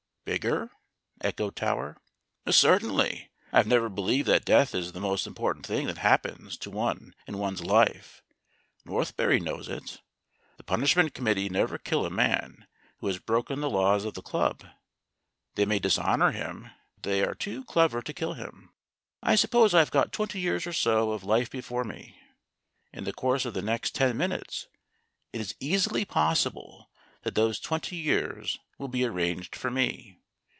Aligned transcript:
"Bigger?" 0.23 0.69
echoed 1.19 1.57
Tower. 1.57 1.97
"Certainly. 2.47 3.31
I 3.51 3.57
have 3.57 3.67
never 3.67 3.89
believed 3.89 4.29
that 4.29 4.45
death 4.45 4.73
is 4.73 4.91
the 4.91 5.01
most 5.01 5.27
important 5.27 5.65
thing 5.65 5.87
that 5.87 5.97
happens 5.97 6.57
to 6.59 6.69
one 6.69 7.15
in 7.27 7.37
one's 7.39 7.63
life. 7.65 8.21
Northberry 8.85 9.41
knows 9.41 9.67
it. 9.67 9.99
The 10.57 10.63
Punishment 10.63 11.15
Com 11.15 11.25
mittee 11.25 11.49
never 11.49 11.77
kill 11.79 12.05
a 12.05 12.09
man 12.11 12.65
who 12.99 13.07
has 13.07 13.17
broken 13.17 13.59
the 13.59 13.69
laws 13.69 14.05
of 14.05 14.13
the 14.13 14.21
club; 14.21 14.63
they 15.55 15.65
may 15.65 15.79
dishonor 15.79 16.31
him, 16.31 16.69
but 16.95 17.03
they 17.03 17.25
are 17.25 17.35
too 17.35 17.65
clever 17.65 18.01
to 18.03 18.13
kill 18.13 18.33
him. 18.35 18.71
I 19.21 19.35
suppose 19.35 19.73
I've 19.73 19.91
got 19.91 20.13
twenty 20.13 20.39
years 20.39 20.65
or 20.65 20.71
so 20.71 21.11
of 21.11 21.25
life 21.25 21.49
before 21.49 21.83
me. 21.83 22.21
In 22.93 23.03
the 23.03 23.11
course 23.11 23.43
of 23.43 23.53
the 23.55 23.63
next 23.63 23.95
ten 23.95 24.15
minutes 24.15 24.67
it 25.33 25.41
is 25.41 25.55
easily 25.59 26.05
possible 26.05 26.89
that 27.23 27.35
those 27.35 27.59
twenty 27.59 27.97
years 27.97 28.57
will 28.79 28.87
be 28.87 29.03
arranged 29.05 29.55
for 29.57 29.69
me. 29.69 30.17